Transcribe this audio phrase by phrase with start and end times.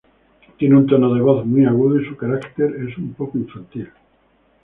[0.57, 3.87] Tiene un tono de voz muy agudo y su carácter es un poco infantil.